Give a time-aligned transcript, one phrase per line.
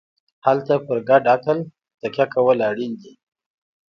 [0.45, 1.57] هلته پر ګډ عقل
[1.99, 3.13] تکیه کول اړین دي.